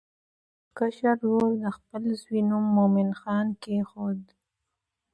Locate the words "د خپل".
1.63-2.03